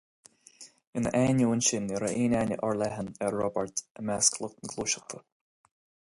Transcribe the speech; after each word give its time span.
Ina 1.01 1.09
ainneoin 1.19 1.61
sin, 1.67 1.85
ní 1.91 1.99
raibh 2.03 2.17
aon 2.23 2.39
aithne 2.39 2.59
fhorleathan 2.63 3.13
ar 3.27 3.39
Roibeárd 3.41 3.85
i 4.01 4.09
measc 4.11 4.43
lucht 4.43 4.61
na 4.63 4.73
Gluaiseachta. 4.75 5.23